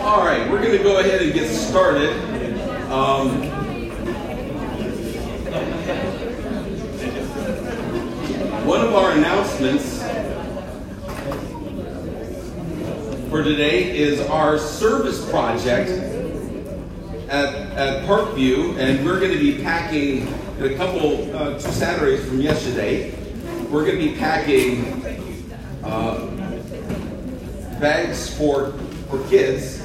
[0.00, 2.10] All right, we're going to go ahead and get started.
[2.90, 3.42] Um,
[8.66, 9.98] one of our announcements
[13.28, 15.90] for today is our service project
[17.28, 20.26] at, at Parkview, and we're going to be packing
[20.58, 23.14] in a couple, uh, two Saturdays from yesterday,
[23.68, 25.12] we're going to be packing
[25.84, 26.24] uh,
[27.78, 28.72] bags for,
[29.10, 29.79] for kids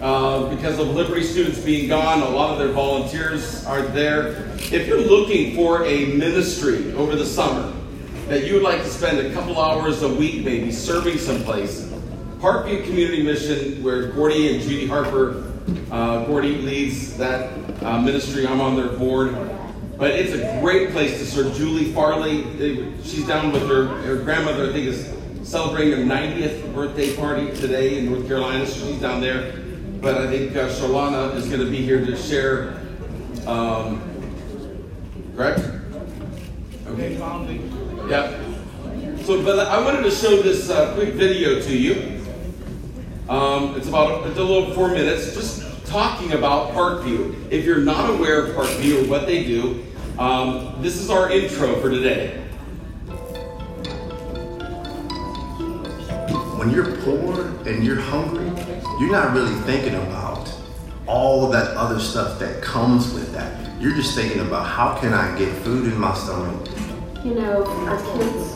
[0.00, 4.28] uh, because of Liberty students being gone, a lot of their volunteers are there.
[4.70, 7.72] If you're looking for a ministry over the summer
[8.28, 11.84] that you would like to spend a couple hours a week maybe serving someplace,
[12.38, 15.54] Parkview Community Mission, where Gordy and Judy Harper,
[15.90, 17.50] uh, Gordy leads that
[17.82, 18.46] uh, ministry.
[18.46, 19.34] I'm on their board.
[19.96, 21.54] But it's a great place to serve.
[21.54, 22.44] Julie Farley,
[23.02, 25.10] she's down with her, her grandmother, I think, is
[25.42, 29.65] celebrating her 90th birthday party today in North Carolina, so she's down there
[30.00, 30.66] but I think uh,
[31.36, 32.80] is going to be here to share.
[33.46, 34.00] Um,
[35.36, 35.60] correct?
[36.88, 37.16] Okay.
[38.08, 39.22] Yeah.
[39.24, 42.20] So, but I wanted to show this uh, quick video to you.
[43.28, 47.50] Um, it's about it's a little four minutes, just talking about Parkview.
[47.50, 49.84] If you're not aware of Parkview or what they do,
[50.18, 52.42] um, this is our intro for today.
[56.56, 58.50] When you're poor and you're hungry,
[58.98, 60.50] you're not really thinking about
[61.06, 63.52] all of that other stuff that comes with that.
[63.78, 66.68] You're just thinking about how can I get food in my stomach.
[67.22, 68.52] You know, our kids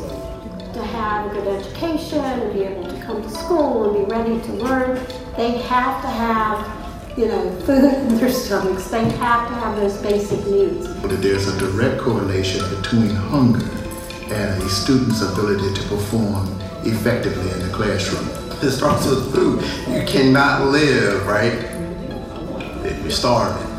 [0.72, 4.40] to have a good education and be able to come to school and be ready
[4.40, 4.94] to learn,
[5.36, 8.88] they have to have, you know, food in their stomachs.
[8.88, 10.86] They have to have those basic needs.
[11.20, 13.68] There's a direct correlation between hunger
[14.32, 16.48] and a student's ability to perform
[16.82, 19.62] effectively in the classroom it starts with food.
[19.88, 21.52] You cannot live, right?
[22.84, 23.69] If you're starving.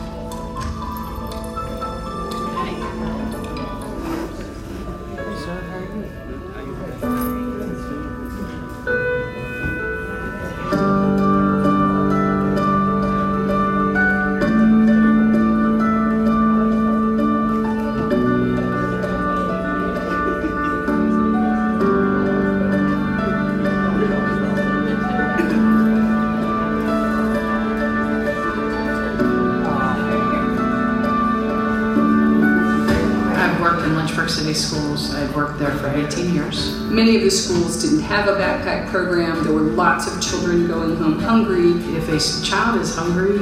[36.92, 39.46] Many of the schools didn't have a backpack program.
[39.46, 41.72] There were lots of children going home hungry.
[41.96, 43.38] If a child is hungry,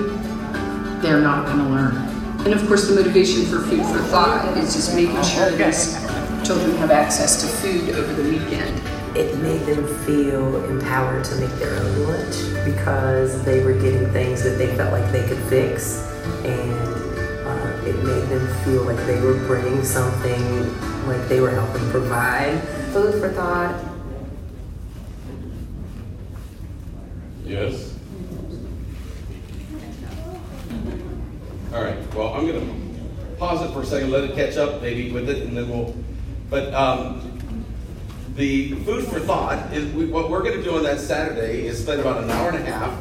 [1.01, 1.95] they're not going to learn.
[2.45, 6.47] And of course, the motivation for Food for Thought is just making sure that these
[6.47, 8.77] children have access to food over the weekend.
[9.17, 14.43] It made them feel empowered to make their own lunch because they were getting things
[14.43, 16.07] that they felt like they could fix.
[16.45, 16.98] And
[18.39, 22.59] them feel like they were bringing something like they were helping provide
[22.91, 23.83] food for thought.
[27.45, 27.95] Yes.
[31.73, 32.13] All right.
[32.13, 35.29] Well, I'm going to pause it for a second, let it catch up maybe with
[35.29, 35.95] it, and then we'll.
[36.49, 37.65] But um,
[38.35, 41.81] the food for thought is we, what we're going to do on that Saturday is
[41.81, 42.99] spend about an hour and a half.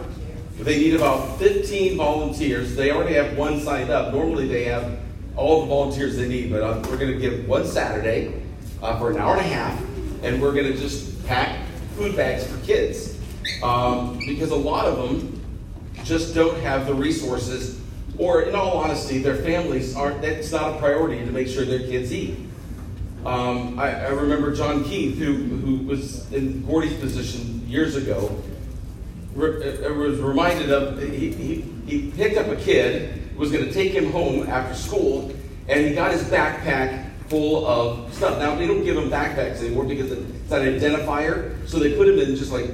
[0.58, 2.74] They need about 15 volunteers.
[2.74, 4.12] They already have one signed up.
[4.12, 4.98] Normally they have
[5.38, 8.42] all the volunteers they need, but uh, we're going to give one Saturday
[8.82, 9.80] uh, for an hour and a half,
[10.22, 11.64] and we're going to just pack
[11.96, 13.16] food bags for kids
[13.62, 15.40] um, because a lot of them
[16.02, 17.80] just don't have the resources,
[18.18, 20.24] or in all honesty, their families aren't.
[20.24, 22.36] It's not a priority to make sure their kids eat.
[23.24, 28.40] Um, I, I, remember John Keith, who, who was in Gordy's position years ago,
[29.34, 33.72] re- uh, was reminded of he, he, he picked up a kid was going to
[33.72, 35.32] take him home after school,
[35.68, 38.38] and he got his backpack full of stuff.
[38.38, 42.18] Now, they don't give him backpacks anymore because it's an identifier, so they put him
[42.18, 42.68] in just like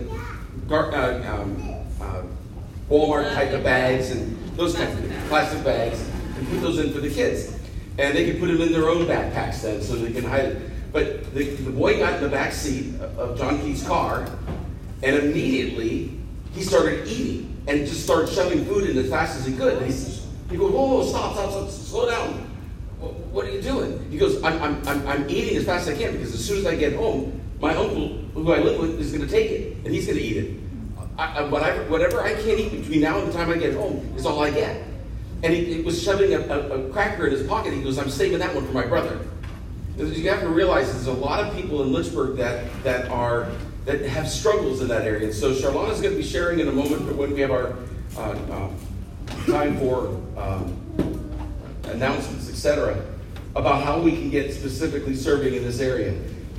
[0.71, 2.23] uh, um, uh,
[2.89, 6.01] Walmart type of bags and those kinds of plastic bags,
[6.39, 7.59] and put those in for the kids.
[7.99, 10.93] And they can put them in their own backpacks then, so they can hide it.
[10.93, 14.27] But the, the boy got in the back seat of John Keith's car,
[15.03, 16.19] and immediately
[16.55, 19.83] he started eating and just started shoving food in as fast as he could.
[20.51, 22.33] He, goes, whoa, whoa, stop, stop, stop, slow down.
[23.33, 24.11] What are you doing?
[24.11, 26.67] He goes, I'm, I'm, I'm, eating as fast as I can because as soon as
[26.67, 29.95] I get home, my uncle, who I live with, is going to take it and
[29.95, 30.61] he's going to eat it.
[31.19, 34.13] I, I, whatever, whatever I can't eat between now and the time I get home
[34.17, 34.83] is all I get.
[35.43, 37.73] And he, he was shoving a, a, a, cracker in his pocket.
[37.73, 39.21] He goes, I'm saving that one for my brother.
[39.97, 43.49] You have to realize there's a lot of people in Lynchburg that, that are
[43.85, 45.27] that have struggles in that area.
[45.27, 47.77] And so Charlotte is going to be sharing in a moment when we have our
[48.17, 48.77] uh, um,
[49.47, 50.81] time for um,
[51.85, 53.03] announcements, etc.,
[53.57, 56.13] about how we can get specifically serving in this area.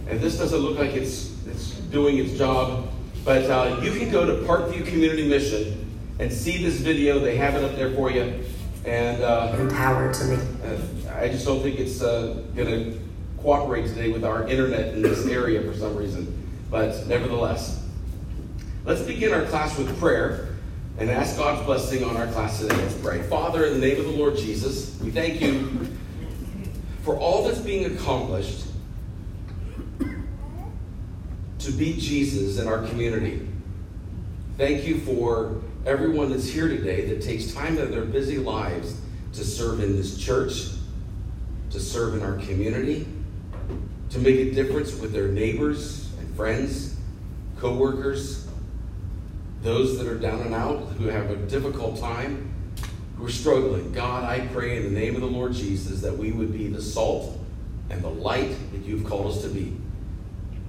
[0.07, 2.89] And this doesn't look like it's, it's doing its job,
[3.23, 5.81] but uh, you can go to Parkview Community Mission
[6.19, 7.19] and see this video.
[7.19, 8.43] They have it up there for you.
[8.85, 10.77] And uh, Empowered to make uh,
[11.19, 12.99] I just don't think it's uh, going to
[13.41, 16.47] cooperate today with our internet in this area for some reason.
[16.69, 17.83] But nevertheless,
[18.85, 20.54] let's begin our class with prayer
[20.97, 22.75] and ask God's blessing on our class today.
[22.75, 23.21] Let's pray.
[23.23, 25.87] Father, in the name of the Lord Jesus, we thank you
[27.03, 28.65] for all that's being accomplished
[31.59, 33.47] to be Jesus in our community.
[34.57, 38.99] Thank you for everyone that's here today that takes time out of their busy lives
[39.33, 40.69] to serve in this church,
[41.71, 43.05] to serve in our community,
[44.11, 46.95] to make a difference with their neighbors and friends,
[47.59, 48.44] co-workers,
[49.65, 52.53] those that are down and out, who have a difficult time,
[53.17, 53.91] who are struggling.
[53.91, 56.81] God, I pray in the name of the Lord Jesus that we would be the
[56.81, 57.35] salt
[57.89, 59.75] and the light that you've called us to be.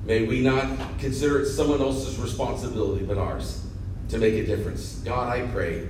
[0.06, 3.66] May we not consider it someone else's responsibility but ours
[4.08, 4.94] to make a difference.
[5.04, 5.88] God, I pray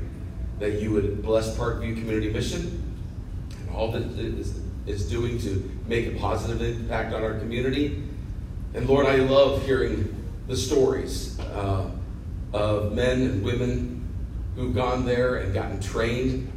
[0.59, 2.82] that you would bless Parkview Community Mission
[3.61, 4.35] and all that it
[4.88, 8.02] is, doing to make a positive impact on our community.
[8.75, 10.12] And Lord, I love hearing
[10.49, 11.91] the stories uh,
[12.56, 14.03] of men and women
[14.56, 16.50] who've gone there and gotten trained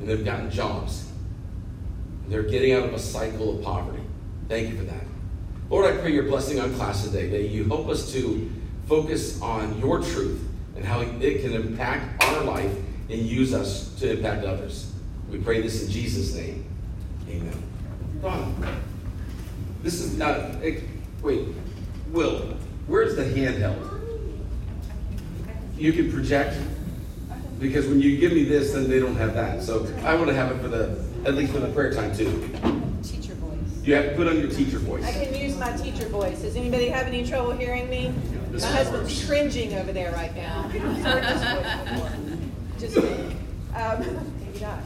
[0.00, 1.08] and they've gotten jobs.
[2.28, 4.02] They're getting out of a cycle of poverty.
[4.48, 5.04] Thank you for that.
[5.70, 7.28] Lord, I pray your blessing on class today.
[7.28, 8.50] May you help us to
[8.88, 10.42] focus on your truth
[10.74, 12.72] and how it can impact our life
[13.08, 14.92] and use us to impact others.
[15.30, 16.64] We pray this in Jesus' name.
[17.28, 17.62] Amen.
[18.20, 18.80] Donna,
[19.82, 20.38] this is not.
[20.62, 20.80] Eh,
[21.22, 21.48] wait,
[22.10, 22.56] Will,
[22.86, 23.95] where's the handheld?
[25.76, 26.56] You can project
[27.58, 29.62] because when you give me this, then they don't have that.
[29.62, 32.30] So I want to have it for the at least for the prayer time too.
[33.02, 33.58] Teacher voice.
[33.84, 35.04] You have to put on your teacher voice.
[35.04, 36.40] I can use my teacher voice.
[36.40, 38.14] Does anybody have any trouble hearing me?
[38.52, 40.64] My husband's cringing over there right now.
[40.64, 42.12] I've heard this voice before.
[42.78, 43.36] Just me.
[43.74, 44.78] Um, maybe not.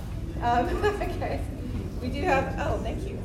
[0.43, 1.41] Um, okay.
[2.01, 2.55] We do have.
[2.59, 3.19] Oh, thank you.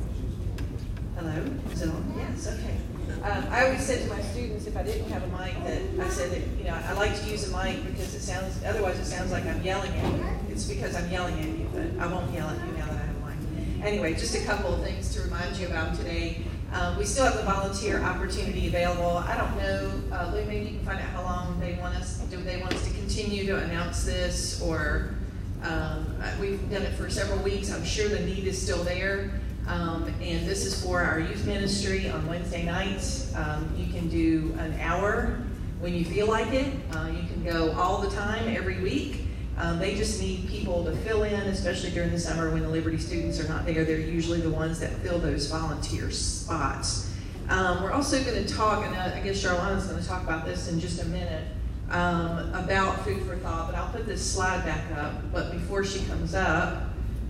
[1.16, 1.32] Hello.
[1.72, 2.14] Is it on?
[2.16, 2.46] Yes.
[2.46, 2.76] Okay.
[3.22, 6.08] Um, I always said to my students, if I didn't have a mic, that I
[6.08, 8.62] said that you know I like to use a mic because it sounds.
[8.64, 10.24] Otherwise, it sounds like I'm yelling at you.
[10.50, 13.06] It's because I'm yelling at you, but I won't yell at you now that I
[13.06, 13.84] have a mic.
[13.84, 16.42] Anyway, just a couple of things to remind you about today.
[16.72, 19.18] Um, we still have the volunteer opportunity available.
[19.18, 22.18] I don't know, uh, Lou, maybe you can find out how long they want us,
[22.18, 25.14] do they want us to continue to announce this or
[25.62, 27.72] um, we've done it for several weeks.
[27.72, 29.40] I'm sure the need is still there.
[29.66, 33.34] Um, and this is for our youth ministry on Wednesday nights.
[33.34, 35.42] Um, you can do an hour
[35.80, 36.72] when you feel like it.
[36.92, 39.22] Uh, you can go all the time every week.
[39.58, 42.98] Um, they just need people to fill in, especially during the summer when the Liberty
[42.98, 43.84] students are not there.
[43.84, 47.10] They're usually the ones that fill those volunteer spots.
[47.48, 50.68] Um, we're also going to talk, and I guess Charlona's going to talk about this
[50.68, 51.44] in just a minute,
[51.90, 55.32] um, about food for thought, but I'll put this slide back up.
[55.32, 56.82] But before she comes up,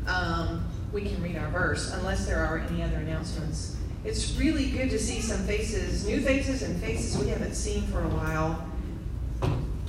[0.06, 3.76] um, we can read our verse, unless there are any other announcements.
[4.04, 8.02] It's really good to see some faces, new faces, and faces we haven't seen for
[8.04, 8.64] a while.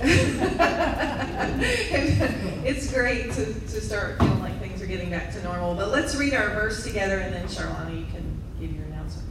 [2.64, 5.74] it's great to, to start feeling like things are getting back to normal.
[5.74, 9.28] But let's read our verse together, and then Charlana, you can give your announcement.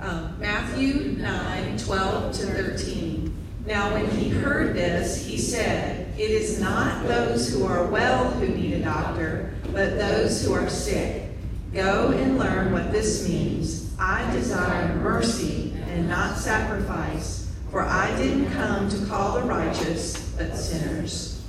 [0.00, 3.34] Um, Matthew 9 12 to 13.
[3.66, 8.48] Now, when he heard this, he said, It is not those who are well who
[8.48, 11.30] need a doctor, but those who are sick.
[11.72, 13.94] Go and learn what this means.
[13.98, 20.54] I desire mercy and not sacrifice, for I didn't come to call the righteous, but
[20.56, 21.42] sinners.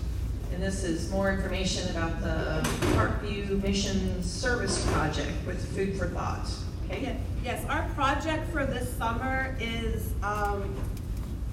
[0.53, 2.61] And this is more information about the
[2.95, 6.49] Parkview Mission Service Project with Food for Thought.
[6.89, 7.17] Okay?
[7.43, 10.73] Yes, our project for this summer is um,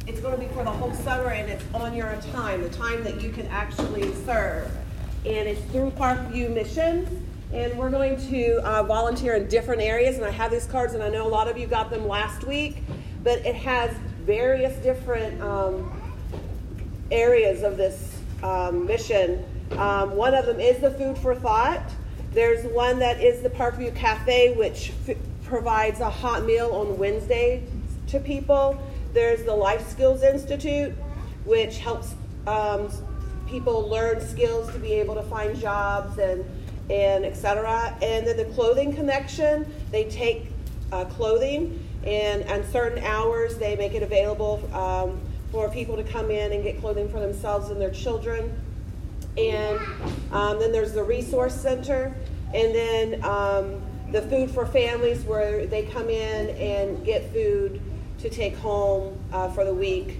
[0.06, 3.02] it's going to be for the whole summer and it's on your time, the time
[3.02, 4.70] that you can actually serve.
[5.26, 7.08] And it's through Parkview Missions.
[7.52, 10.16] And we're going to uh, volunteer in different areas.
[10.16, 12.44] And I have these cards, and I know a lot of you got them last
[12.44, 12.78] week.
[13.22, 13.90] But it has
[14.24, 15.90] various different um,
[17.10, 19.44] areas of this um, mission.
[19.72, 21.82] Um, one of them is the Food for Thought.
[22.32, 27.64] There's one that is the Parkview Cafe, which f- provides a hot meal on Wednesday
[28.08, 28.80] to people.
[29.12, 30.92] There's the Life Skills Institute,
[31.44, 32.14] which helps
[32.46, 32.88] um,
[33.50, 36.44] people learn skills to be able to find jobs and
[36.88, 37.96] and etc.
[38.02, 40.46] And then the Clothing Connection, they take
[40.92, 45.20] uh, clothing and on certain hours they make it available um,
[45.52, 48.52] for people to come in and get clothing for themselves and their children.
[49.36, 49.78] and
[50.32, 52.14] um, then there's the resource center,
[52.52, 53.80] and then um,
[54.12, 57.80] the food for families where they come in and get food
[58.18, 60.18] to take home uh, for the week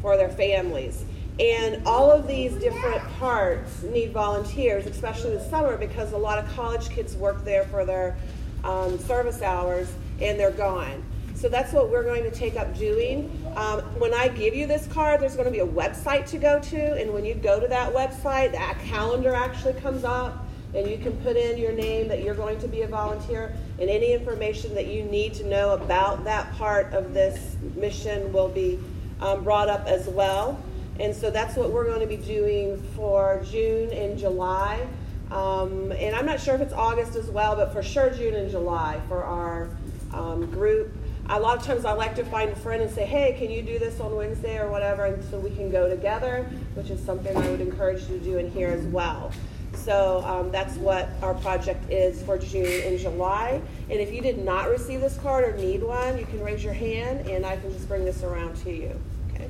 [0.00, 1.04] for their families.
[1.38, 6.50] And all of these different parts need volunteers, especially the summer, because a lot of
[6.54, 8.16] college kids work there for their
[8.64, 11.04] um, service hours and they're gone.
[11.34, 13.30] So that's what we're going to take up doing.
[13.56, 16.58] Um, when I give you this card, there's going to be a website to go
[16.58, 20.96] to, and when you go to that website, that calendar actually comes up, and you
[20.96, 24.74] can put in your name that you're going to be a volunteer, and any information
[24.74, 28.78] that you need to know about that part of this mission will be
[29.20, 30.58] um, brought up as well.
[30.98, 34.86] And so that's what we're going to be doing for June and July.
[35.30, 38.50] Um, and I'm not sure if it's August as well, but for sure June and
[38.50, 39.68] July for our
[40.12, 40.92] um, group.
[41.28, 43.60] A lot of times I like to find a friend and say, hey, can you
[43.60, 47.36] do this on Wednesday or whatever, and so we can go together, which is something
[47.36, 49.32] I would encourage you to do in here as well.
[49.74, 53.60] So um, that's what our project is for June and July.
[53.90, 56.72] And if you did not receive this card or need one, you can raise your
[56.72, 58.98] hand and I can just bring this around to you.
[59.34, 59.48] Okay.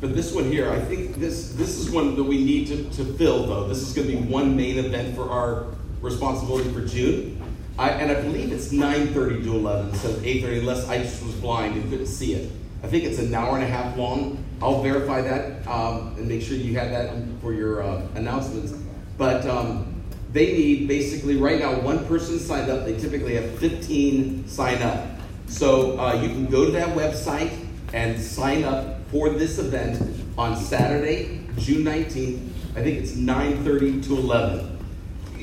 [0.00, 3.04] But this one here, I think this this is one that we need to, to
[3.14, 3.66] fill though.
[3.66, 5.66] This is going to be one main event for our
[6.00, 7.42] responsibility for June.
[7.78, 11.34] I, and I believe it's 9.30 to 11 instead of 8.30 unless I just was
[11.34, 12.50] blind and couldn't see it.
[12.82, 14.44] I think it's an hour and a half long.
[14.60, 18.72] I'll verify that um, and make sure you have that for your uh, announcements.
[19.16, 20.02] But um,
[20.32, 22.84] they need basically right now one person signed up.
[22.84, 25.06] They typically have 15 sign up.
[25.46, 27.52] So uh, you can go to that website
[27.92, 30.02] and sign up for this event
[30.36, 32.48] on Saturday, June 19th.
[32.76, 34.78] I think it's 9.30 to 11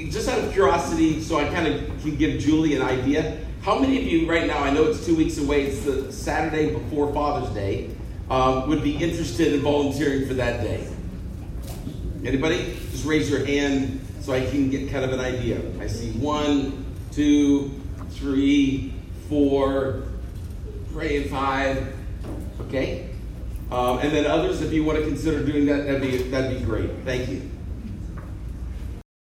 [0.09, 3.39] just out of curiosity, so I kind of can give Julie an idea.
[3.61, 4.59] How many of you right now?
[4.59, 5.67] I know it's two weeks away.
[5.67, 7.89] It's the Saturday before Father's Day.
[8.29, 10.87] Um, would be interested in volunteering for that day?
[12.25, 12.77] Anybody?
[12.91, 15.61] Just raise your hand so I can get kind of an idea.
[15.79, 17.79] I see one, two,
[18.11, 18.93] three,
[19.29, 20.03] four,
[20.91, 21.93] pray five.
[22.61, 23.09] Okay.
[23.71, 26.63] Um, and then others, if you want to consider doing that, that'd be that'd be
[26.63, 26.89] great.
[27.03, 27.54] Thank you.